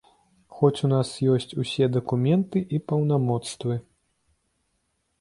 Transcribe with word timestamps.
Хоць 0.59 0.83
у 0.87 0.89
нас 0.93 1.11
ёсць 1.35 1.53
усе 1.65 1.85
дакументы 1.97 2.65
і 2.65 2.77
паўнамоцтвы. 2.91 3.81